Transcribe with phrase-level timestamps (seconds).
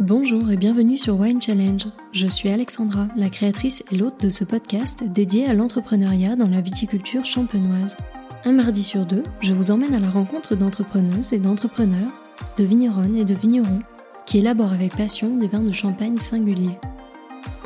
[0.00, 1.86] Bonjour et bienvenue sur Wine Challenge.
[2.12, 6.62] Je suis Alexandra, la créatrice et l'hôte de ce podcast dédié à l'entrepreneuriat dans la
[6.62, 7.98] viticulture champenoise.
[8.46, 12.10] Un mardi sur deux, je vous emmène à la rencontre d'entrepreneuses et d'entrepreneurs,
[12.56, 13.80] de vigneronnes et de vignerons
[14.24, 16.78] qui élaborent avec passion des vins de champagne singuliers.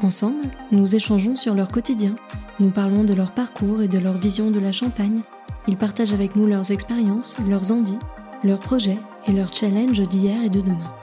[0.02, 2.16] Ensemble, nous échangeons sur leur quotidien,
[2.58, 5.22] nous parlons de leur parcours et de leur vision de la champagne.
[5.68, 8.00] Ils partagent avec nous leurs expériences, leurs envies,
[8.42, 8.98] leurs projets
[9.28, 10.95] et leurs challenges d'hier et de demain.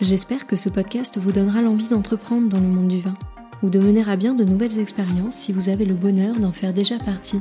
[0.00, 3.16] J'espère que ce podcast vous donnera l'envie d'entreprendre dans le monde du vin,
[3.64, 6.72] ou de mener à bien de nouvelles expériences si vous avez le bonheur d'en faire
[6.72, 7.40] déjà partie.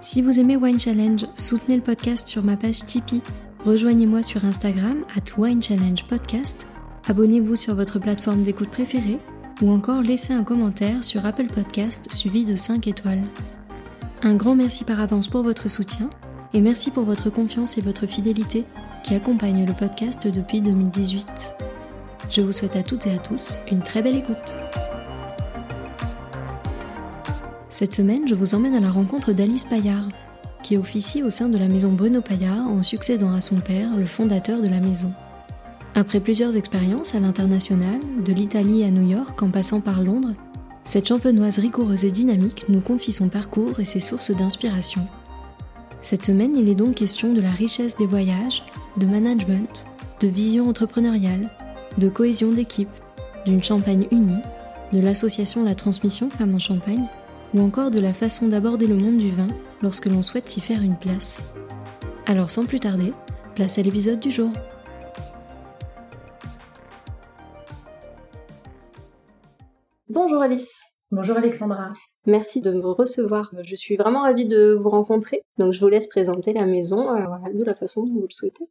[0.00, 3.20] Si vous aimez Wine Challenge, soutenez le podcast sur ma page Tipeee,
[3.66, 6.66] rejoignez-moi sur Instagram at Wine Challenge Podcast,
[7.06, 9.18] abonnez-vous sur votre plateforme d'écoute préférée,
[9.60, 13.24] ou encore laissez un commentaire sur Apple Podcast suivi de 5 étoiles.
[14.22, 16.08] Un grand merci par avance pour votre soutien,
[16.54, 18.64] et merci pour votre confiance et votre fidélité
[19.04, 21.73] qui accompagnent le podcast depuis 2018.
[22.30, 24.56] Je vous souhaite à toutes et à tous une très belle écoute.
[27.68, 30.08] Cette semaine, je vous emmène à la rencontre d'Alice Paillard,
[30.62, 34.06] qui officie au sein de la maison Bruno Paillard en succédant à son père, le
[34.06, 35.12] fondateur de la maison.
[35.94, 40.34] Après plusieurs expériences à l'international, de l'Italie à New York en passant par Londres,
[40.82, 45.02] cette champenoise rigoureuse et dynamique nous confie son parcours et ses sources d'inspiration.
[46.02, 48.62] Cette semaine, il est donc question de la richesse des voyages,
[48.98, 49.86] de management,
[50.20, 51.50] de vision entrepreneuriale,
[51.98, 52.88] de cohésion d'équipe,
[53.46, 54.42] d'une Champagne unie,
[54.92, 57.06] de l'association La Transmission Femmes en Champagne,
[57.54, 59.46] ou encore de la façon d'aborder le monde du vin
[59.82, 61.54] lorsque l'on souhaite s'y faire une place.
[62.26, 63.12] Alors sans plus tarder,
[63.54, 64.50] place à l'épisode du jour.
[70.08, 70.82] Bonjour Alice.
[71.10, 71.90] Bonjour Alexandra.
[72.26, 73.52] Merci de me recevoir.
[73.62, 75.42] Je suis vraiment ravie de vous rencontrer.
[75.58, 78.64] Donc je vous laisse présenter la maison euh, de la façon dont vous le souhaitez.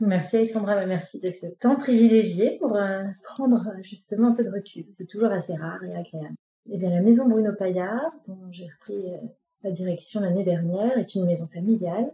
[0.00, 4.44] Merci Alexandra, bah, merci de ce temps privilégié pour euh, prendre euh, justement un peu
[4.44, 4.84] de recul.
[4.96, 6.36] C'est toujours assez rare et agréable.
[6.70, 9.16] Eh bien, la maison Bruno Paillard, dont j'ai repris euh,
[9.64, 12.12] la direction l'année dernière, est une maison familiale,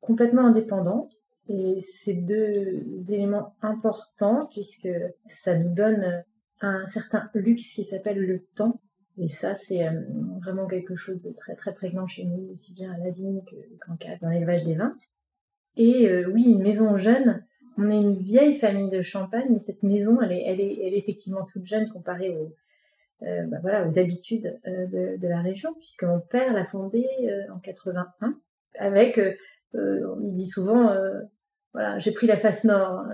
[0.00, 1.12] complètement indépendante.
[1.50, 4.88] Et c'est deux éléments importants puisque
[5.28, 6.24] ça nous donne
[6.62, 8.80] un certain luxe qui s'appelle le temps.
[9.18, 9.86] Et ça, c'est
[10.40, 13.42] vraiment quelque chose de très très prégnant chez nous, aussi bien à la vigne
[13.86, 14.94] qu'en cas dans l'élevage des vins.
[15.78, 17.44] Et euh, oui, une maison jeune.
[17.78, 21.88] On est une vieille famille de Champagne, mais cette maison, elle est, effectivement toute jeune
[21.88, 22.52] comparée aux,
[23.22, 23.60] euh, bah
[23.96, 27.06] habitudes euh, de, la région, puisque mon père l'a fondée
[27.54, 28.36] en 81,
[28.80, 29.20] avec,
[29.74, 30.92] on dit souvent,
[31.72, 33.04] voilà, j'ai pris la face nord,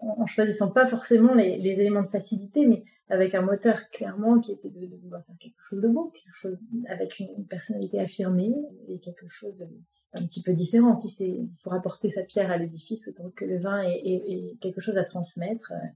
[0.00, 4.70] en, choisissant pas forcément les, éléments de facilité, mais avec un moteur clairement qui était
[4.70, 8.52] de, de vouloir faire quelque chose de beau, quelque chose avec une, une personnalité affirmée
[8.88, 9.66] et quelque chose de,
[10.12, 10.94] un petit peu différent.
[10.94, 14.98] Si c'est pour apporter sa pierre à l'édifice, autant que le vin est, quelque chose
[14.98, 15.72] à transmettre.
[15.72, 15.86] Euh,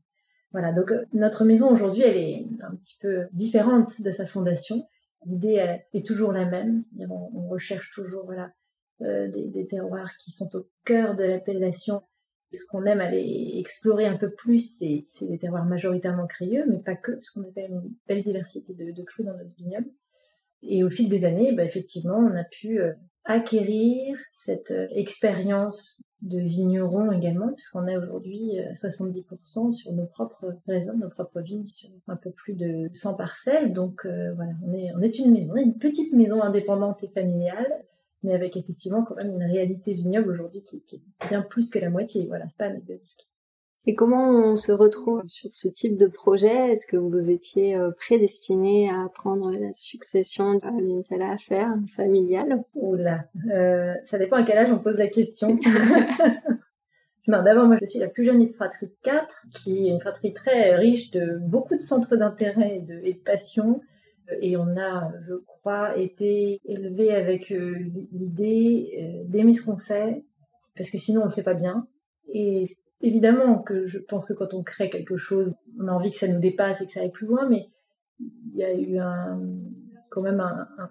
[0.53, 0.73] voilà.
[0.73, 4.87] Donc euh, notre maison aujourd'hui, elle est un petit peu différente de sa fondation.
[5.27, 6.85] L'idée est toujours la même.
[7.09, 8.53] On, recherche toujours voilà
[9.01, 12.03] euh, des, terroirs qui sont au cœur de l'appellation.
[12.53, 16.95] Ce qu'on aime aller explorer un peu plus, c'est des terroirs majoritairement crayeux, mais pas
[16.95, 19.89] que, parce qu'on a une belle diversité de, de crus dans notre vignoble.
[20.67, 22.81] Et au fil des années, bah, effectivement, on a pu
[23.25, 30.57] acquérir cette euh, expérience de vigneron également, puisqu'on a aujourd'hui 70% euh, sur nos propres
[30.67, 33.73] raisins, nos propres vignes, sur un peu plus de 100 parcelles.
[33.73, 37.03] Donc euh, voilà, on est, on est une maison, on est une petite maison indépendante
[37.03, 37.85] et familiale,
[38.23, 41.79] mais avec effectivement quand même une réalité vignoble aujourd'hui qui, qui, est bien plus que
[41.79, 42.27] la moitié.
[42.27, 43.29] Voilà, pas anecdotique.
[43.87, 46.73] Et comment on se retrouve sur ce type de projet?
[46.73, 53.27] Est-ce que vous étiez euh, prédestiné à prendre la succession d'une telle affaire familiale Oula,
[53.53, 55.49] euh, ça dépend à quel âge on pose la question.
[57.29, 60.01] non, d'abord, moi, je suis la plus jeune de fratrie de 4, qui est une
[60.01, 63.83] fratrie très riche de beaucoup de centres d'intérêt et de, et de passion.
[64.41, 67.77] Et on a, je crois, été élevé avec euh,
[68.13, 70.25] l'idée d'aimer ce qu'on fait,
[70.75, 71.87] parce que sinon on le fait pas bien.
[72.33, 76.17] Et évidemment que je pense que quand on crée quelque chose, on a envie que
[76.17, 77.69] ça nous dépasse et que ça aille plus loin, mais
[78.21, 78.99] il y a eu
[80.11, 80.43] quand même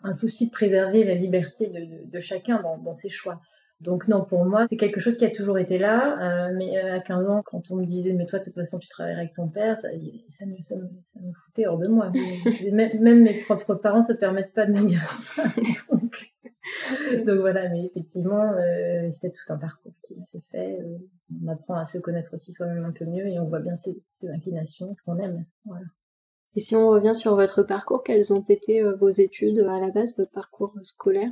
[0.03, 1.71] un, souci de préserver la liberté
[2.05, 3.39] de, chacun dans, ses choix.
[3.79, 6.50] Donc non, pour moi, c'est quelque chose qui a toujours été là.
[6.50, 8.79] Euh, mais euh, à 15 ans, quand on me disait, mais toi, de toute façon,
[8.79, 10.55] tu travaillerais avec ton père, ça, me,
[11.45, 12.11] foutait hors de moi.
[12.71, 15.01] même, mes propres parents se permettent pas de me dire
[15.35, 15.44] ça.
[17.25, 19.82] Donc, voilà, mais effectivement, euh, c'est tout un parcours
[20.33, 20.80] se fait.
[20.80, 20.97] Euh,
[21.44, 23.95] on apprend à se connaître aussi soi-même un peu mieux et on voit bien ses,
[24.24, 25.45] inclinations, ce qu'on aime.
[25.65, 25.85] Voilà.
[26.56, 29.91] Et si on revient sur votre parcours, quelles ont été euh, vos études à la
[29.91, 31.31] base, votre parcours scolaire?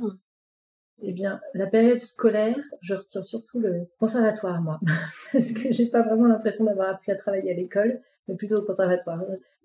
[1.00, 4.80] Eh bien, la période scolaire, je retiens surtout le conservatoire, moi,
[5.32, 8.62] parce que j'ai pas vraiment l'impression d'avoir appris à travailler à l'école, mais plutôt au
[8.62, 9.20] conservatoire.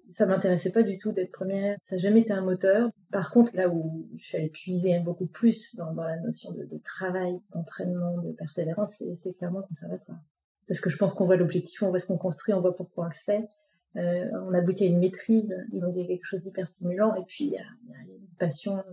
[0.10, 2.90] Ça m'intéressait pas du tout d'être première, ça n'a jamais été un moteur.
[3.12, 7.40] Par contre, là où je suis allée puiser beaucoup plus dans, la notion de, travail,
[7.54, 10.20] d'entraînement, de persévérance, c'est clairement conservatoire.
[10.68, 13.06] Parce que je pense qu'on voit l'objectif, on voit ce qu'on construit, on voit pourquoi
[13.06, 13.48] on le fait.
[13.96, 17.24] Euh, on aboutit à une maîtrise, donc il y a quelque chose d'hyper stimulant, et
[17.26, 17.64] puis il y a,
[18.06, 18.84] une passion,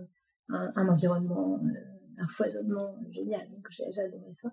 [0.49, 3.47] un, environnement, euh, un foisonnement génial.
[3.51, 4.51] Donc j'ai adoré ça.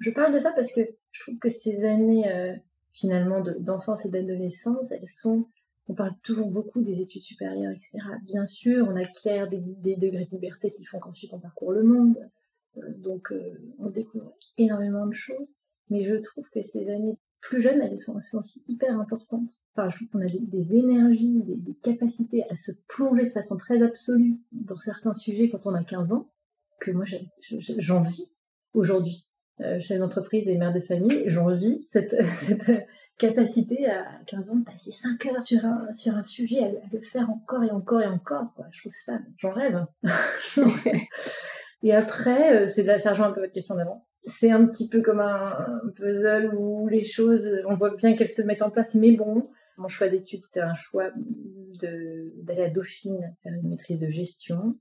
[0.00, 0.80] Je parle de ça parce que
[1.12, 2.54] je trouve que ces années euh,
[2.92, 5.48] finalement d'enfance et d'adolescence, elles sont,
[5.90, 7.98] on parle toujours beaucoup des études supérieures, etc.
[8.24, 11.82] Bien sûr, on acquiert des, des degrés de liberté qui font qu'ensuite on parcourt le
[11.82, 12.16] monde,
[12.98, 13.34] donc
[13.78, 15.56] on découvre énormément de choses.
[15.88, 19.50] Mais je trouve que ces années plus jeunes, elles sont, aussi hyper importantes.
[19.74, 23.82] Enfin, je trouve qu'on a des, énergies, des, capacités à se plonger de façon très
[23.82, 26.30] absolue dans certains sujets quand on a 15 ans,
[26.80, 27.04] que moi
[27.78, 28.36] j'en vis
[28.74, 29.26] aujourd'hui.
[29.60, 32.86] Euh, chez entreprises et mères de famille, j'en vis cette, cette
[33.20, 37.02] capacité à 15 ans de passer 5 heures sur un, sur un sujet, à, le
[37.02, 38.52] faire encore et encore et encore.
[38.56, 38.66] Quoi.
[38.72, 39.84] Je trouve ça, j'en rêve.
[41.82, 44.66] et après, euh, c'est de la, ça rejoint un peu votre question d'avant c'est un
[44.66, 48.70] petit peu comme un, puzzle où les choses, on voit bien qu'elles se mettent en
[48.70, 51.10] place, mais bon, mon choix d'études, c'était un choix
[51.80, 54.76] d'aller à Dauphine faire une maîtrise de gestion,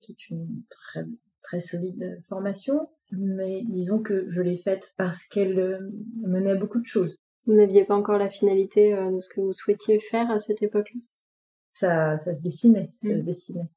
[0.00, 1.04] qui est une très,
[1.42, 5.78] très solide formation, mais disons que je l'ai faite parce qu'elle euh,
[6.22, 7.16] menait à beaucoup de choses.
[7.46, 10.62] Vous n'aviez pas encore la finalité euh, de ce que vous souhaitiez faire à cette
[10.62, 11.00] époque-là?
[11.74, 13.22] Ça, ça se dessinait, ça se mm.
[13.22, 13.68] dessinait.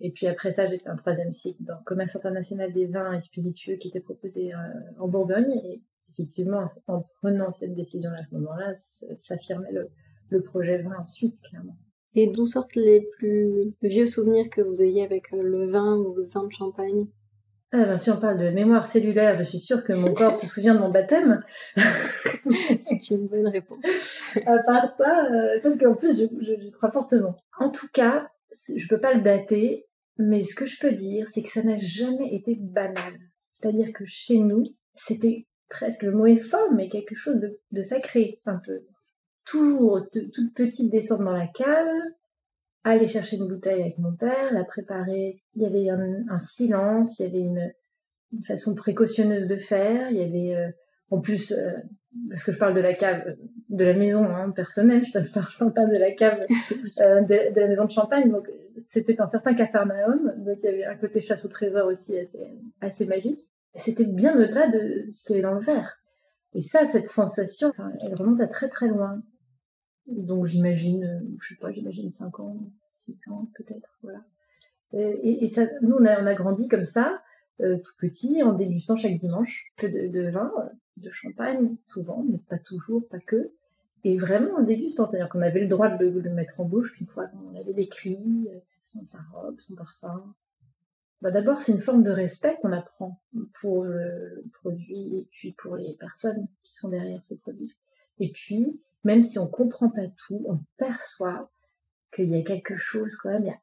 [0.00, 3.20] Et puis après ça, j'ai fait un troisième cycle dans Commerce international des vins et
[3.20, 4.58] spiritueux qui était proposé euh,
[4.98, 5.50] en Bourgogne.
[5.64, 5.82] Et
[6.12, 8.74] effectivement, en prenant cette décision-là à ce moment-là,
[9.22, 9.90] ça affirmait le,
[10.30, 11.76] le projet vin ensuite, clairement.
[12.14, 16.14] Et d'où sortent les plus vieux souvenirs que vous ayez avec euh, le vin ou
[16.14, 17.06] le vin de champagne?
[17.76, 20.46] Ah ben, si on parle de mémoire cellulaire, je suis sûre que mon corps se
[20.46, 21.42] souvient de mon baptême.
[22.80, 23.84] C'est une bonne réponse.
[24.46, 27.34] à part ça, euh, parce qu'en plus, je, je, crois fortement.
[27.58, 29.86] En tout cas, je peux pas le dater,
[30.18, 33.18] mais ce que je peux dire, c'est que ça n'a jamais été banal.
[33.52, 34.62] C'est-à-dire que chez nous,
[34.94, 37.40] c'était presque le mot est fort, mais quelque chose
[37.72, 38.82] de, sacré, un peu.
[39.46, 41.88] Toujours toute petite descendre dans la cave,
[42.84, 45.36] aller chercher une bouteille avec mon père, la préparer.
[45.56, 47.72] Il y avait un, silence, il y avait une,
[48.46, 50.68] façon précautionneuse de faire, il y avait euh,
[51.10, 51.70] en plus, euh,
[52.28, 53.36] parce que je parle de la cave,
[53.68, 56.40] de la maison hein, personnelle, je ne parle pas de la cave
[57.00, 58.30] euh, de, la maison de champagne.
[58.30, 58.50] Donc,
[58.86, 60.34] c'était un certain cafarnaum.
[60.38, 62.16] Donc, il y avait un côté chasse au trésor aussi
[62.80, 63.46] assez, magique.
[63.76, 65.96] C'était bien au-delà de ce qu'il y avait dans le verre.
[66.54, 67.72] Et ça, cette sensation,
[68.02, 69.22] elle remonte à très très loin.
[70.06, 72.58] Donc, j'imagine, euh, je sais pas, j'imagine 5 ans,
[72.94, 74.22] 6 ans peut-être, voilà.
[74.92, 77.20] Et, ça, nous, on a, on a grandi comme ça,
[77.58, 80.52] tout petit, en dégustant chaque dimanche que de, de vin
[80.96, 83.52] de champagne, souvent, mais pas toujours, pas que.
[84.04, 87.06] Et vraiment en dégustant, c'est-à-dire qu'on avait le droit de le, mettre en bouche une
[87.06, 90.34] fois qu'on avait décrit euh, son, sa robe, son parfum.
[91.22, 93.18] Bah D'abord, c'est une forme de respect qu'on apprend
[93.60, 97.74] pour le produit et puis pour les personnes qui sont derrière ce produit.
[98.18, 101.50] Et puis, même si on comprend pas tout, on perçoit
[102.14, 103.54] qu'il y a quelque chose quand même,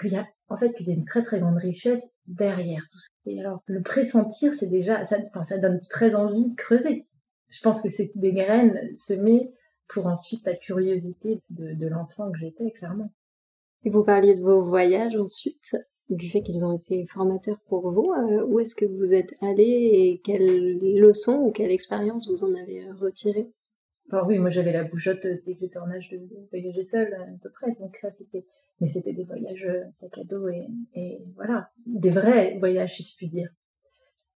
[0.00, 2.98] qu'il y a en fait, qu'il y a une très très grande richesse derrière tout
[2.98, 3.08] ça.
[3.26, 7.06] Et alors, le pressentir, c'est déjà, ça, ça donne très envie de creuser.
[7.48, 9.52] Je pense que c'est des graines semées
[9.88, 13.12] pour ensuite la curiosité de, l'enfant que j'étais, clairement.
[13.84, 15.76] Et vous parliez de vos voyages ensuite,
[16.10, 18.12] du fait qu'ils ont été formateurs pour vous.
[18.12, 22.54] Euh, où est-ce que vous êtes allé et quelles leçons ou quelle expérience vous en
[22.54, 23.50] avez retiré
[24.10, 26.18] Alors oui, moi j'avais la bougeotte dès que j'étais en âge de,
[26.50, 28.46] voyager seule à peu près, donc ça c'était
[28.80, 33.28] mais c'était des voyages euh, à et, et voilà, des vrais voyages, si je puis
[33.28, 33.50] dire.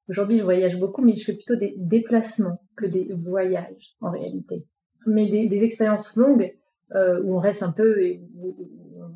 [0.08, 4.66] Aujourd'hui, je voyage beaucoup, mais je fais plutôt des déplacements que des voyages en réalité.
[5.06, 6.54] Mais des, des expériences longues
[6.94, 8.68] euh, où on reste un peu et où,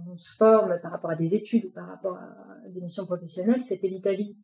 [0.08, 3.62] on se forme par rapport à des études ou par rapport à des missions professionnelles,
[3.62, 4.36] c'était l'Italie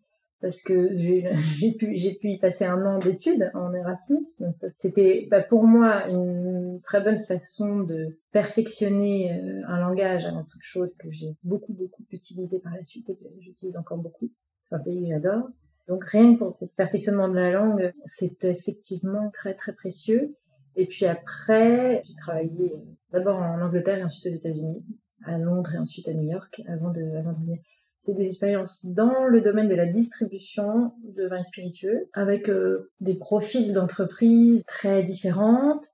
[0.43, 1.23] parce que j'ai
[1.79, 1.87] pu,
[2.21, 4.43] pu y passer un an d'études en Erasmus.
[4.77, 10.63] C'était bah, pour moi une très bonne façon de perfectionner euh, un langage avant toute
[10.63, 14.31] chose que j'ai beaucoup, beaucoup utilisé par la suite et que j'utilise encore beaucoup.
[14.69, 15.49] C'est un pays que j'adore.
[15.89, 20.37] Donc rien que pour le perfectionnement de la langue, c'était effectivement très, très précieux.
[20.75, 22.75] Et puis après, j'ai travaillé
[23.13, 24.85] d'abord en Angleterre et ensuite aux États-Unis,
[25.25, 27.59] à Londres et ensuite à New York, avant de, avant de venir
[28.05, 33.15] c'est des expériences dans le domaine de la distribution de vins spiritueux, avec euh, des
[33.15, 35.87] profils d'entreprises très différentes,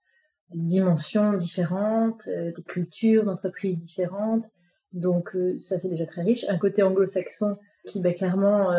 [0.55, 4.47] des dimensions différentes, euh, des cultures d'entreprises différentes.
[4.93, 6.47] Donc euh, ça c'est déjà très riche.
[6.49, 8.71] Un côté anglo-saxon qui bah, clairement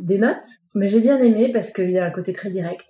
[0.00, 0.44] dénote.
[0.74, 2.84] Mais j'ai bien aimé parce qu'il y a un côté très direct.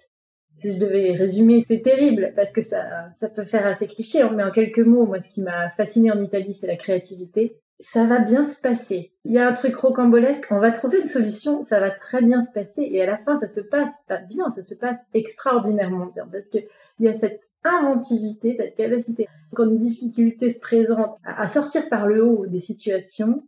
[0.58, 4.24] Si je devais résumer, c'est terrible parce que ça, ça peut faire assez cliché.
[4.34, 7.60] Mais en quelques mots, moi, ce qui m'a fasciné en Italie, c'est la créativité.
[7.80, 9.12] Ça va bien se passer.
[9.24, 10.46] Il y a un truc rocambolesque.
[10.50, 11.64] On va trouver une solution.
[11.64, 12.88] Ça va très bien se passer.
[12.90, 14.50] Et à la fin, ça se passe pas bien.
[14.50, 16.58] Ça se passe extraordinairement bien parce que
[17.00, 22.06] il y a cette inventivité, cette capacité, quand une difficulté se présente, à sortir par
[22.06, 23.42] le haut des situations,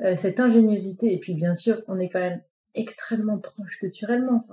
[0.00, 2.40] euh, cette ingéniosité, et puis bien sûr, on est quand même
[2.74, 4.46] extrêmement proche culturellement.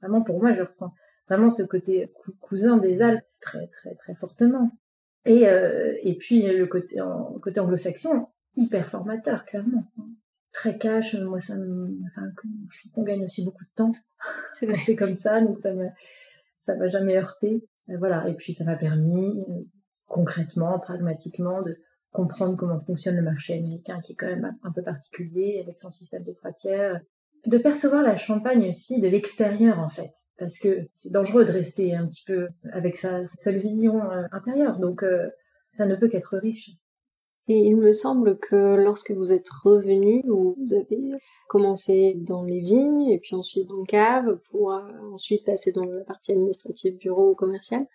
[0.00, 0.92] Vraiment, pour moi, je ressens
[1.28, 4.72] vraiment ce côté cousin des Alpes très, très, très fortement.
[5.26, 9.84] Et, euh, et puis le côté, en, côté anglo-saxon, hyper formateur, clairement.
[10.52, 12.28] Très cash, moi, ça me, enfin,
[12.94, 13.92] qu'on gagne aussi beaucoup de temps.
[14.54, 15.86] C'est fait comme ça, donc ça me,
[16.64, 17.66] ça m'a jamais heurté.
[17.90, 18.26] Euh, voilà.
[18.28, 19.64] Et puis, ça m'a permis, euh,
[20.06, 21.76] concrètement, pragmatiquement, de
[22.12, 25.90] comprendre comment fonctionne le marché américain, qui est quand même un peu particulier, avec son
[25.90, 27.00] système de trois tiers,
[27.46, 31.94] de percevoir la Champagne aussi de l'extérieur en fait, parce que c'est dangereux de rester
[31.94, 35.04] un petit peu avec sa seule vision euh, intérieure, donc
[35.72, 36.70] ça ne peut qu'être riche.
[37.48, 41.12] Et il me semble que lorsque vous êtes revenu, vous avez
[41.48, 44.72] commencé dans les vignes et puis ensuite dans le cave pour
[45.12, 47.86] ensuite passer dans la partie administrative bureau commercial.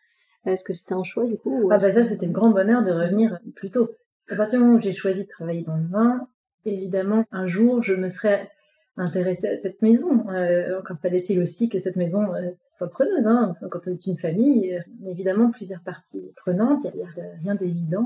[0.46, 2.91] Est-ce que c'était un choix du coup Ah bah ça c'était le grand bonheur de
[2.91, 3.89] revenir plus tôt.
[4.29, 6.27] À partir du moment où j'ai choisi de travailler dans le vin,
[6.65, 8.50] évidemment un jour je me serais
[8.98, 10.30] intéressée à cette maison.
[10.30, 13.28] Euh, encore fallait-il aussi que cette maison euh, soit preneuse.
[13.28, 13.54] Hein.
[13.70, 17.08] Quand on est une famille, euh, évidemment plusieurs parties prenantes, il n'y a,
[17.42, 18.06] rien d'évident.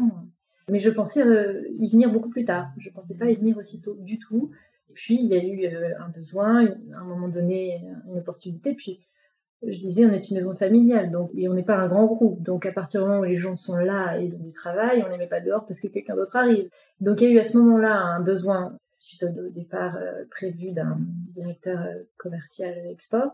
[0.70, 1.22] Mais je pensais
[1.78, 2.70] y venir beaucoup plus tard.
[2.80, 4.52] Je ne pensais pas y venir aussitôt du tout.
[4.90, 5.68] Et puis il y a eu
[6.00, 8.74] un besoin, à un moment donné, une opportunité.
[8.74, 9.00] Puis
[9.62, 12.42] je disais, on est une maison familiale, donc et on n'est pas un grand groupe.
[12.42, 15.04] Donc à partir du moment où les gens sont là et ils ont du travail,
[15.06, 16.68] on les met pas dehors parce que quelqu'un d'autre arrive.
[17.00, 20.72] Donc il y a eu à ce moment-là un besoin suite au départ euh, prévu
[20.72, 20.98] d'un
[21.34, 23.32] directeur euh, commercial export.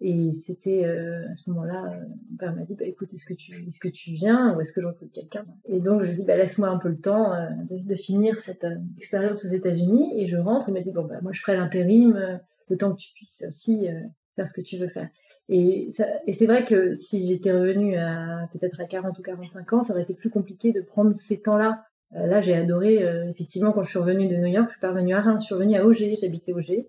[0.00, 2.00] Et c'était euh, à ce moment-là,
[2.30, 4.72] mon père m'a dit, bah, écoute, est-ce que tu, est-ce que tu viens ou est-ce
[4.72, 5.44] que je recrute quelqu'un?
[5.66, 7.32] Et donc je dis, bah, laisse-moi un peu le temps
[7.70, 8.66] de, finir cette
[8.96, 10.20] expérience aux États-Unis.
[10.20, 13.00] Et je rentre, il m'a dit, bon, bah, moi je ferai l'intérim, le temps que
[13.00, 13.86] tu puisses aussi
[14.34, 15.08] faire ce que tu veux faire.
[15.48, 15.90] Et,
[16.26, 19.92] et c'est vrai que si j'étais revenue à peut-être à 40 ou 45 ans, ça
[19.92, 21.84] aurait été plus compliqué de prendre ces temps-là.
[22.16, 24.80] Euh, là, j'ai adoré, euh, effectivement, quand je suis revenue de New York, je suis
[24.80, 26.88] pas revenue à Reims, je suis revenue à Auger, j'habitais Auger.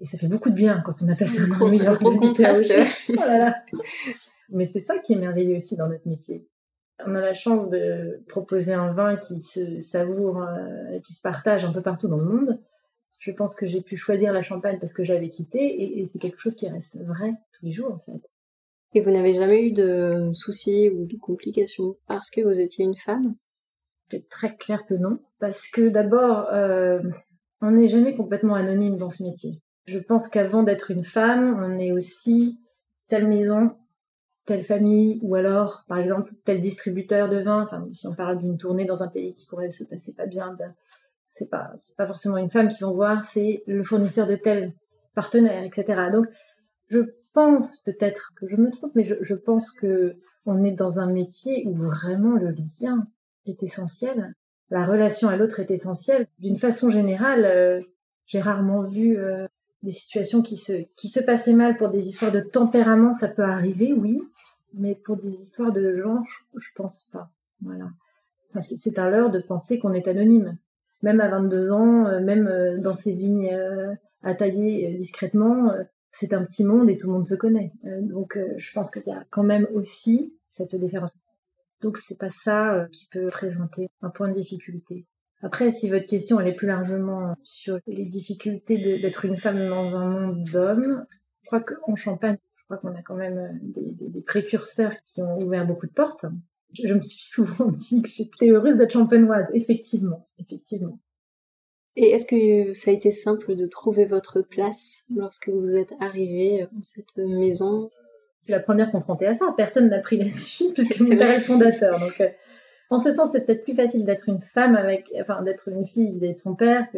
[0.00, 2.02] Et ça fait beaucoup de bien quand on a passé un an à New York,
[2.02, 2.72] contraste.
[3.10, 3.56] oh là là.
[4.48, 6.46] Mais c'est ça qui est merveilleux aussi dans notre métier.
[7.06, 11.64] On a la chance de proposer un vin qui se savoure, euh, qui se partage
[11.64, 12.58] un peu partout dans le monde
[13.20, 16.40] je pense que j'ai pu choisir la Champagne parce que j'avais quitté et, c'est quelque
[16.40, 18.20] chose qui reste vrai tous les jours en fait.
[18.94, 22.96] Et vous n'avez jamais eu de soucis ou de complications parce que vous étiez une
[22.96, 23.36] femme?
[24.10, 27.00] C'est très clair que non, parce que d'abord, euh,
[27.60, 29.60] on n'est jamais complètement anonyme dans ce métier.
[29.86, 32.58] Je pense qu'avant d'être une femme, on est aussi
[33.08, 33.76] telle maison,
[34.46, 37.62] telle famille, ou alors, par exemple, tel distributeur de vin.
[37.62, 40.54] Enfin, si on parle d'une tournée dans un pays qui pourrait se passer pas bien,
[40.58, 40.74] ben,
[41.32, 44.74] c'est pas c'est pas forcément une femme qui vont voir, c'est le fournisseur de tel
[45.14, 46.10] partenaire, etc.
[46.12, 46.26] Donc
[46.88, 47.00] je
[47.32, 51.64] pense peut-être que je me trompe, mais je, pense que on est dans un métier
[51.66, 53.06] où vraiment le lien
[53.46, 54.34] est essentiel,
[54.70, 56.26] la relation à l'autre est essentielle.
[56.38, 57.80] D'une façon générale, euh,
[58.26, 59.46] j'ai rarement vu euh,
[59.82, 63.42] des situations qui se qui se passaient mal pour des histoires de tempérament, ça peut
[63.42, 64.20] arriver, oui,
[64.74, 66.22] mais pour des histoires de genre,
[66.56, 67.30] je, pense pas.
[67.62, 67.90] Voilà.
[68.62, 70.56] c'est à l'heure de penser qu'on est anonyme
[71.02, 73.58] même à 22 ans, euh, même dans ces vignes
[74.22, 75.72] à tailler discrètement,
[76.10, 77.72] c'est un petit monde et tout le monde se connaît.
[78.02, 81.10] donc je pense qu'il y a quand même aussi cette différence.
[81.82, 85.06] Donc c'est pas ça qui peut présenter un point de difficulté.
[85.42, 89.96] Après, si votre question elle est plus largement sur les difficultés d'être une femme dans
[89.96, 91.06] un monde d'hommes,
[91.42, 95.38] je crois qu'en Champagne, je crois qu'on a quand même des, des, précurseurs qui ont
[95.40, 96.26] ouvert beaucoup de portes
[96.72, 100.98] je me suis souvent dit que j'étais heureuse d'être champenoise, effectivement, effectivement.
[101.96, 106.66] Et est-ce que ça a été simple de trouver votre place lorsque vous êtes arrivée
[106.72, 107.90] dans cette maison?
[108.40, 109.46] C'est la première confrontée à ça.
[109.56, 112.00] Personne n'a pris la suite parce que mon père est le fondateur.
[112.00, 112.28] Donc, euh,
[112.90, 116.12] en ce sens, c'est peut-être plus facile d'être une femme avec, enfin, d'être une fille
[116.12, 116.88] d'être son père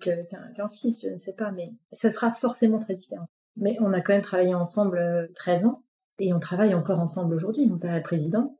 [0.00, 3.28] qu'un fils, je ne sais pas, mais ça sera forcément très différent.
[3.56, 5.82] Mais on a quand même travaillé ensemble 13 euh, ans
[6.18, 7.66] et on travaille encore ensemble aujourd'hui.
[7.66, 8.56] Mon père est président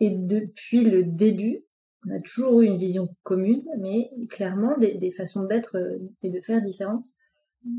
[0.00, 1.64] et depuis le début,
[2.06, 6.40] on a toujours eu une vision commune, mais clairement des, façons d'être euh, et de
[6.40, 7.06] faire différentes.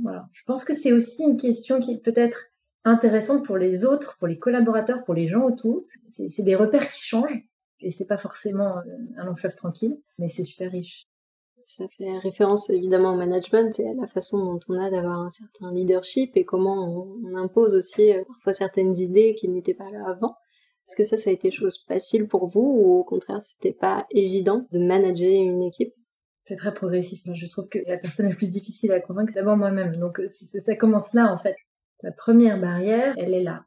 [0.04, 0.28] Voilà.
[0.34, 2.49] Je pense que c'est aussi une question qui est peut-être
[2.86, 5.86] intéressante pour les autres, pour les collaborateurs, pour les gens autour.
[6.12, 7.44] C'est des repères qui changent
[7.82, 8.82] et c'est pas forcément euh,
[9.18, 11.04] un long fleuve tranquille, mais c'est super riche.
[11.68, 15.30] Ça fait référence évidemment au management et à la façon dont on a d'avoir un
[15.30, 20.04] certain leadership et comment on, impose aussi euh, parfois certaines idées qui n'étaient pas là
[20.08, 20.36] avant.
[20.88, 24.08] Est-ce que ça, ça a été chose facile pour vous ou au contraire, c'était pas
[24.10, 25.94] évident de manager une équipe?
[26.46, 27.22] C'est très progressif.
[27.32, 29.98] Je trouve que la personne la plus difficile à convaincre, c'est d'abord moi-même.
[29.98, 30.20] Donc,
[30.66, 31.56] ça commence là, en fait.
[32.02, 33.66] La première barrière, elle est là.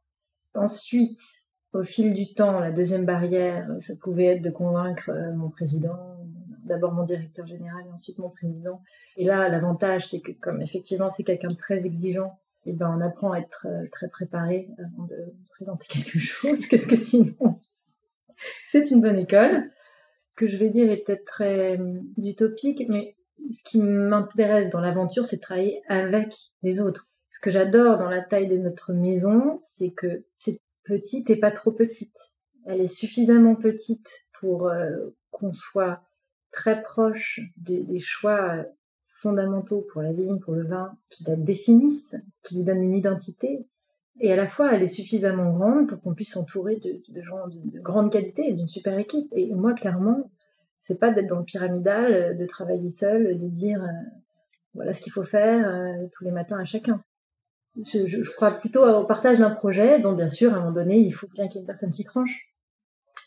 [0.55, 1.21] Ensuite,
[1.73, 6.19] au fil du temps, la deuxième barrière, ça pouvait être de convaincre euh, mon président,
[6.65, 8.83] d'abord mon directeur général et ensuite mon président.
[9.17, 13.01] Et là, l'avantage, c'est que comme effectivement c'est quelqu'un de très exigeant, eh ben on
[13.01, 17.61] apprend à être euh, très préparé avant de présenter quelque chose, qu'est-ce que sinon?
[18.71, 19.69] C'est une bonne école.
[20.33, 23.17] Ce que je vais dire est peut-être très euh, utopique, mais
[23.51, 27.09] ce qui m'intéresse dans l'aventure, c'est de travailler avec les autres.
[27.33, 31.51] Ce que j'adore dans la taille de notre maison, c'est que c'est petite et pas
[31.51, 32.17] trop petite.
[32.67, 36.03] Elle est suffisamment petite pour euh, qu'on soit
[36.53, 38.65] très proche des, choix
[39.09, 43.67] fondamentaux pour la vigne, pour le vin, qui la définissent, qui lui donnent une identité.
[44.21, 47.81] Et à la fois, elle est suffisamment grande pour qu'on puisse s'entourer de, gens de,
[47.81, 49.33] grande qualité d'une super équipe.
[49.35, 50.31] Et moi, clairement,
[50.83, 53.89] c'est pas d'être dans le pyramidal, de travailler seul, de dire euh,
[54.75, 57.01] voilà ce qu'il faut faire euh, tous les matins à chacun
[57.77, 61.13] je, crois plutôt au partage d'un projet, dont bien sûr, à un moment donné, il
[61.13, 62.49] faut bien qu'il y ait une personne qui tranche.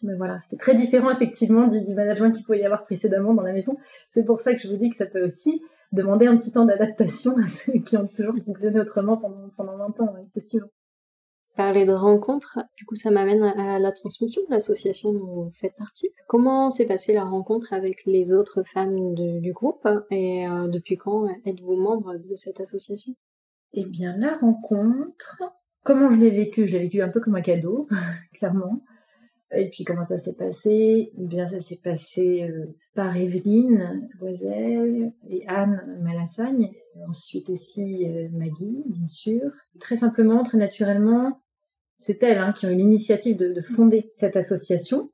[0.03, 3.43] Mais voilà, c'est très différent effectivement du, du management qu'il pouvait y avoir précédemment dans
[3.43, 3.77] la maison.
[4.09, 5.61] C'est pour ça que je vous dis que ça peut aussi
[5.91, 10.01] demander un petit temps d'adaptation à ceux qui ont toujours fonctionné autrement pendant, pendant 20
[10.01, 10.67] ans, c'est sûr.
[11.55, 16.09] Parler de rencontres, du coup ça m'amène à la transmission, l'association dont vous faites partie.
[16.27, 21.27] Comment s'est passée la rencontre avec les autres femmes du groupe et euh, depuis quand
[21.45, 23.13] êtes-vous membre de cette association?
[23.75, 25.43] Eh bien, la rencontre,
[25.83, 26.67] comment je l'ai vécue?
[26.67, 27.87] Je l'ai vécue un peu comme un cadeau,
[28.33, 28.81] clairement.
[29.51, 31.11] Et puis comment ça s'est passé?
[31.17, 36.71] Eh bien, ça s'est passé euh, par Evelyne Boisel et Anne Malassagne.
[37.07, 39.51] Ensuite aussi euh, Maggie, bien sûr.
[39.79, 41.41] Très simplement, très naturellement,
[41.99, 45.09] c'est elle hein, qui a eu l'initiative de, de, fonder cette association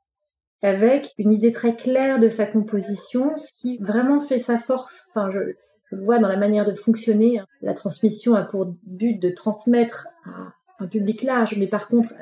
[0.61, 5.07] avec une idée très claire de sa composition, ce qui vraiment fait sa force.
[5.09, 5.55] Enfin, je,
[5.95, 7.39] vois dans la manière de fonctionner.
[7.39, 7.47] Hein.
[7.61, 12.13] La transmission a pour but de transmettre à un public large, mais par contre,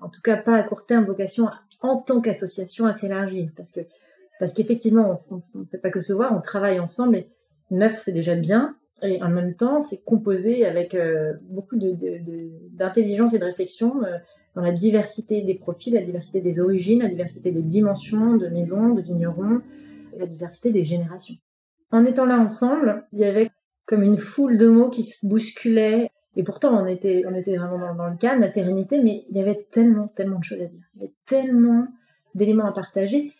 [0.00, 1.48] en tout cas pas à court terme, vocation
[1.80, 3.50] en tant qu'association à s'élargir.
[3.56, 3.80] Parce que
[4.38, 7.28] parce qu'effectivement, on ne fait pas que se voir, on travaille ensemble, et
[7.70, 8.76] neuf, c'est déjà bien.
[9.02, 14.18] Et en même temps, c'est composé avec euh, beaucoup d'intelligence et de réflexion euh,
[14.54, 18.90] dans la diversité des profils, la diversité des origines, la diversité des dimensions de maisons,
[18.94, 19.60] de vignerons,
[20.16, 21.36] la diversité des générations.
[21.90, 23.50] En étant là ensemble, il y avait
[23.86, 26.10] comme une foule de mots qui se bousculaient.
[26.36, 29.40] Et pourtant, on était, on était vraiment dans, le calme, la sérénité, mais il y
[29.40, 30.84] avait tellement, tellement de choses à dire.
[30.94, 31.88] Il y avait tellement
[32.34, 33.32] d'éléments à partager.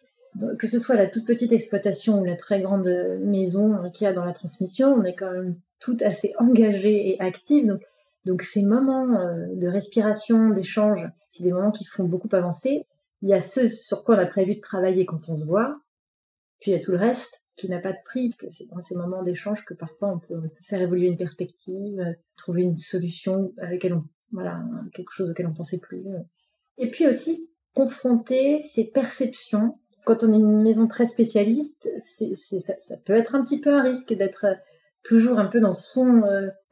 [0.59, 2.89] Que ce soit la toute petite exploitation ou la très grande
[3.21, 7.21] maison qu'il y a dans la transmission, on est quand même tout assez engagé et
[7.21, 7.67] actif.
[7.67, 7.83] Donc,
[8.25, 12.87] donc ces moments euh, de respiration, d'échange, c'est des moments qui font beaucoup avancer.
[13.23, 15.77] Il y a ce sur quoi on a prévu de travailler quand on se voit,
[16.61, 18.69] puis il y a tout le reste qui n'a pas de prix, parce que c'est
[18.71, 22.79] dans ces moments d'échange que parfois on peut, faire évoluer une perspective, euh, trouver une
[22.79, 24.63] solution avec laquelle on, voilà,
[24.95, 26.07] quelque chose auquel on pensait plus.
[26.07, 26.21] Euh.
[26.79, 29.79] Et puis aussi, confronter ces perceptions.
[30.05, 34.15] Quand on est une maison très spécialiste, ça, peut être un petit peu un risque
[34.15, 34.55] d'être euh,
[35.05, 36.23] toujours un peu dans son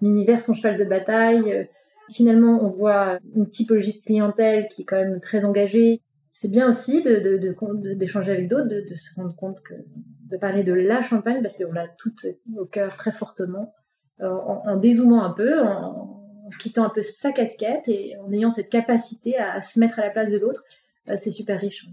[0.01, 1.68] univers, son cheval de bataille.
[2.11, 6.03] Finalement, on voit une typologie de clientèle qui est quand même très engagée.
[6.38, 10.75] C'est bien aussi de, d'échanger avec d'autres, de, se rendre compte que de parler de
[10.75, 12.27] la Champagne parce qu'on l'a toutes
[12.59, 13.72] au cœur très fortement,
[14.20, 18.68] euh, en, dézoomant un peu, en, quittant un peu sa casquette et en ayant cette
[18.68, 20.62] capacité à, se mettre à la place de l'autre,
[21.09, 21.87] euh, c'est super riche.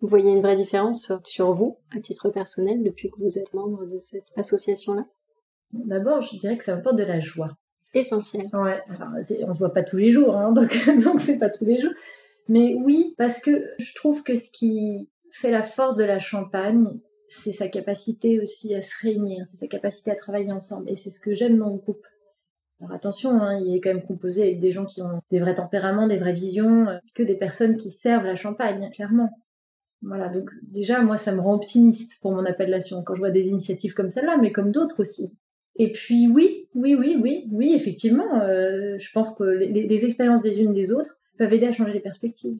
[0.00, 3.86] Vous voyez une vraie différence sur vous, à titre personnel, depuis que vous êtes membre
[3.86, 5.06] de cette association-là?
[5.72, 7.56] D'abord, je dirais que ça m'apporte de la joie.
[7.94, 8.46] Essentiel.
[8.52, 9.12] Ouais, enfin,
[9.46, 11.92] on se voit pas tous les jours, hein, donc donc c'est pas tous les jours.
[12.50, 16.98] Mais oui, parce que je trouve que ce qui fait la force de la Champagne,
[17.28, 20.90] c'est sa capacité aussi à se réunir, c'est sa capacité à travailler ensemble.
[20.90, 22.04] Et c'est ce que j'aime dans le groupe.
[22.80, 25.54] Alors attention, hein, il est quand même composé avec des gens qui ont des vrais
[25.54, 29.30] tempéraments, des vraies visions, euh, que des personnes qui servent la champagne, clairement.
[30.02, 33.46] Voilà, donc déjà, moi, ça me rend optimiste pour mon appellation quand je vois des
[33.46, 35.30] initiatives comme celle-là, mais comme d'autres aussi.
[35.76, 40.42] Et puis oui, oui, oui, oui, oui, effectivement, euh, je pense que les, les expériences
[40.42, 42.58] des unes des autres peuvent aider à changer les perspectives.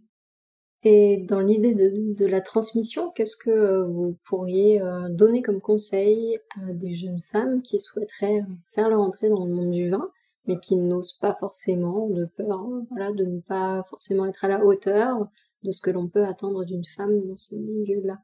[0.85, 6.38] Et dans l'idée de, la transmission, qu'est-ce que euh, vous pourriez euh, donner comme conseil
[6.57, 8.43] à des jeunes femmes qui souhaiteraient
[8.75, 10.09] faire leur entrée dans le monde du vin,
[10.47, 14.64] mais qui n'osent pas forcément, de peur voilà, de ne pas forcément être à la
[14.64, 15.29] hauteur
[15.62, 18.16] de ce que l'on peut attendre d'une femme dans ce milieu-là?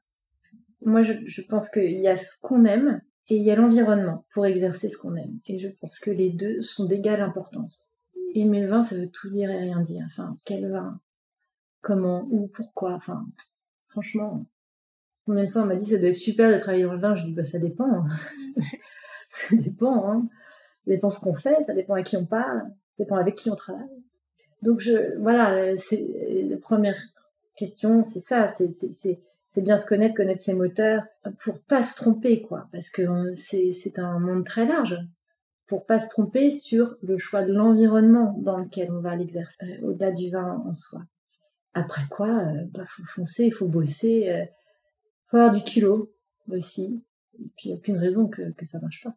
[0.81, 4.25] Moi, je, je pense qu'il y a ce qu'on aime, et il y a l'environnement
[4.33, 5.39] pour exercer ce qu'on aime.
[5.45, 7.96] Et je pense que les deux sont d'égale importance.
[8.35, 10.05] Aimer le vin, ça veut tout dire et rien dire.
[10.07, 11.01] Enfin, quel vin
[11.81, 12.27] Comment?
[12.31, 12.49] Où?
[12.49, 12.95] Pourquoi?
[12.95, 13.27] Enfin,
[13.89, 14.47] franchement,
[15.25, 17.17] combien de fois on m'a dit ça doit être super de travailler dans le vin?
[17.17, 17.93] Je dis bah ça dépend.
[17.93, 18.09] Hein.
[19.31, 20.11] ça dépend.
[20.11, 20.29] Hein.
[20.85, 23.51] Ça dépend ce qu'on fait, ça dépend à qui on parle, ça dépend avec qui
[23.51, 23.89] on travaille.
[24.63, 26.07] Donc je, voilà, c'est
[26.49, 26.97] la première
[27.57, 28.73] question, c'est ça, c'est
[29.57, 31.07] c'est bien se connaître, connaître ses moteurs,
[31.41, 34.99] pour pas se tromper, quoi, parce que euh, c'est un monde très large,
[35.67, 39.89] pour pas se tromper sur le choix de l'environnement dans lequel on va l'exercer, euh,
[39.89, 41.01] au-delà du vin en soi.
[41.75, 44.45] Après quoi, euh, bah, faut foncer, il faut bosser, euh,
[45.27, 46.13] faut avoir du culot
[46.51, 47.03] aussi,
[47.39, 49.15] et puis il n'y a aucune raison que, que ça marche pas.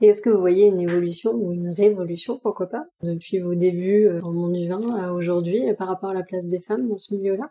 [0.00, 4.08] Et est-ce que vous voyez une évolution ou une révolution, pourquoi pas, depuis vos débuts
[4.20, 6.98] dans le monde du vin à aujourd'hui par rapport à la place des femmes dans
[6.98, 7.48] ce milieu-là?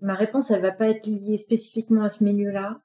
[0.00, 2.80] Ma réponse, elle va pas être liée spécifiquement à ce milieu-là.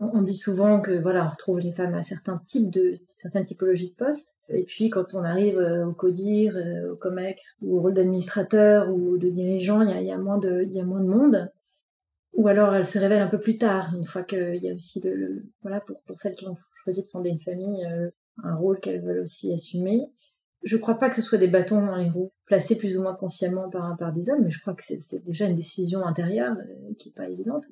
[0.00, 3.90] On dit souvent que voilà, on retrouve les femmes à certains types de certaines typologies
[3.90, 4.30] de postes.
[4.48, 8.90] Et puis quand on arrive euh, au CODIR, euh, au COMEX, ou au rôle d'administrateur
[8.90, 11.50] ou de dirigeant, il y a, moins de y a moins de monde.
[12.34, 15.00] Ou alors elles se révèlent un peu plus tard, une fois qu'il y a aussi
[15.04, 18.10] le, voilà pour pour celles qui ont choisi de fonder une famille, euh,
[18.42, 20.10] un rôle qu'elles veulent aussi assumer
[20.62, 23.14] je crois pas que ce soit des bâtons dans les roues, placés plus ou moins
[23.14, 26.56] consciemment par, par des hommes, mais je crois que c'est déjà une décision intérieure
[26.98, 27.64] qui est pas évidente.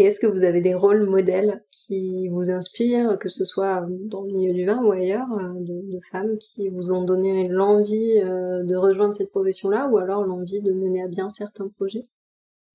[0.00, 4.22] Et est-ce que vous avez des rôles modèles qui vous inspirent, que ce soit dans
[4.22, 8.64] le milieu du vin ou ailleurs, euh, de, femmes qui vous ont donné l'envie euh,
[8.64, 12.04] de rejoindre cette profession-là, ou alors l'envie de mener à bien certains projets?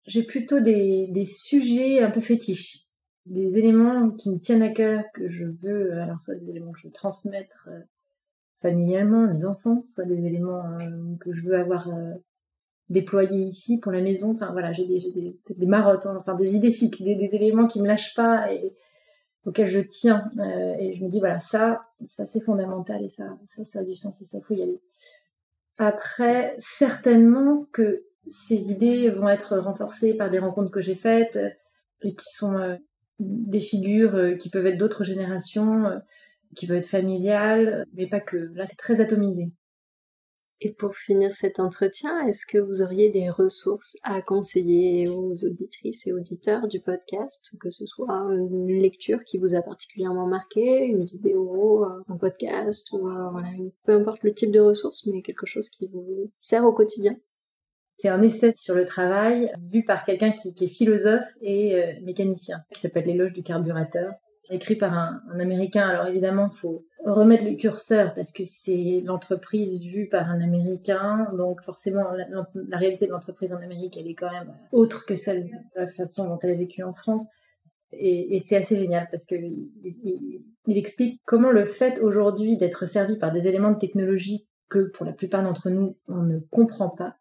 [0.06, 2.86] J'ai plutôt des, sujets un peu fétiches,
[3.26, 6.80] des éléments qui me tiennent à cœur, que je veux, alors soit des éléments que
[6.82, 7.68] je veux transmettre
[8.62, 12.14] familialement, mes enfants, soit des éléments euh, que je veux avoir euh,
[12.90, 14.32] déployés ici pour la maison.
[14.32, 17.82] Enfin voilà, j'ai des, des, des marottes, hein, enfin des idées fixes, des, éléments qui
[17.82, 18.76] me lâchent pas et
[19.46, 20.30] auxquels je tiens.
[20.38, 23.24] Euh, et je me dis voilà, ça, ça c'est fondamental et ça,
[23.56, 24.80] ça, ça a du sens et ça faut y aller.
[25.78, 31.38] Après, certainement que ces idées vont être renforcées par des rencontres que j'ai faites
[32.02, 32.78] et qui sont
[33.20, 36.02] des figures qui peuvent être d'autres générations
[36.56, 38.38] qui peut être familial, mais pas que.
[38.56, 39.52] Là, c'est très atomisé.
[40.62, 46.08] Et pour finir cet entretien, est-ce que vous auriez des ressources à conseiller aux auditrices
[46.08, 51.04] et auditeurs du podcast, que ce soit une lecture qui vous a particulièrement marqué, une
[51.04, 55.68] vidéo, euh, un podcast, ou euh, peu importe le type de ressources, mais quelque chose
[55.68, 57.18] qui vous sert au quotidien?
[57.98, 62.60] C'est un essai sur le travail vu par quelqu'un qui, est philosophe et euh, mécanicien,
[62.74, 64.14] qui s'appelle L'éloge du carburateur
[64.50, 65.88] écrit par un, Américain.
[65.88, 71.28] Alors évidemment, faut remettre le curseur parce que c'est l'entreprise vue par un Américain.
[71.38, 75.46] Donc forcément, la, réalité de l'entreprise en Amérique, elle est quand même autre que celle
[75.46, 77.28] de la façon dont elle est vécue en France.
[77.92, 82.88] Et, c'est assez génial parce que il, il, il, explique comment le fait aujourd'hui d'être
[82.88, 86.90] servi par des éléments de technologie que pour la plupart d'entre nous on ne comprend
[86.90, 87.16] pas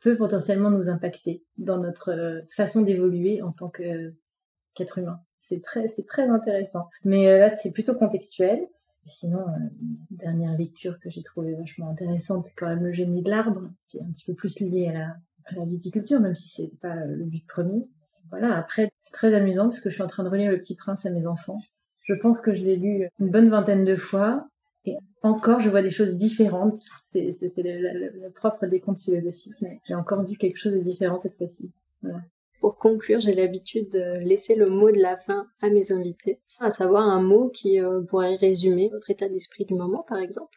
[0.00, 5.18] peut potentiellement nous impacter dans notre façon d'évoluer en tant qu'être humain
[5.52, 6.88] c'est très, c'est très intéressant.
[7.04, 8.66] Mais euh, là, c'est plutôt contextuel.
[9.04, 9.68] Sinon, euh,
[10.10, 13.70] dernière lecture que j'ai trouvée vachement intéressante, c'est quand même Le génie de l'arbre.
[13.88, 17.44] C'est un petit peu plus lié à la, viticulture, même si c'est pas le but
[17.46, 17.86] premier.
[18.30, 20.76] Voilà, après, c'est très amusant parce que je suis en train de relire Le Petit
[20.76, 21.58] Prince à mes enfants.
[22.02, 24.48] Je pense que je l'ai lu une bonne vingtaine de fois.
[24.84, 26.80] Et encore, je vois des choses différentes.
[27.12, 31.36] C'est, le, propre des contes philosophiques, mais j'ai encore vu quelque chose de différent cette
[31.36, 31.70] fois-ci.
[32.02, 32.22] Voilà.
[32.62, 36.70] Pour conclure, j'ai l'habitude de laisser le mot de la fin à mes invités, à
[36.70, 40.56] savoir un mot qui euh, pourrait résumer votre état d'esprit du moment, par exemple.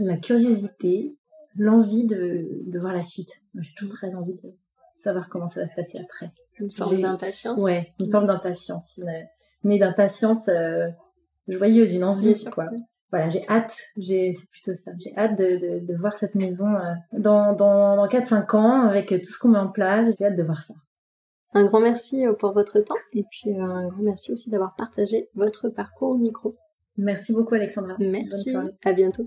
[0.00, 1.16] La curiosité,
[1.54, 3.30] l'envie de, de voir la suite.
[3.54, 4.52] J'ai toujours très envie de
[5.04, 6.32] savoir comment ça va se passer après.
[6.58, 7.62] Une forme d'impatience.
[7.62, 8.98] Ouais, une forme d'impatience,
[9.62, 10.88] mais d'impatience euh,
[11.46, 12.68] joyeuse, une envie, quoi.
[13.12, 16.66] Voilà, j'ai hâte, j'ai, c'est plutôt ça, j'ai hâte de, de, de, voir cette maison
[16.66, 20.36] euh, dans, dans, dans 4-5 ans avec tout ce qu'on met en place, j'ai hâte
[20.36, 20.74] de voir ça.
[21.54, 24.74] Un grand merci euh, pour votre temps et puis euh, un grand merci aussi d'avoir
[24.74, 26.56] partagé votre parcours au micro.
[26.96, 27.94] Merci beaucoup Alexandra.
[27.98, 29.26] Merci, à bientôt.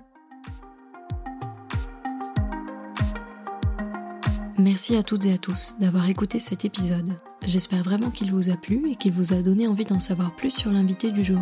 [4.58, 7.12] Merci à toutes et à tous d'avoir écouté cet épisode.
[7.44, 10.52] J'espère vraiment qu'il vous a plu et qu'il vous a donné envie d'en savoir plus
[10.52, 11.42] sur l'invité du jour.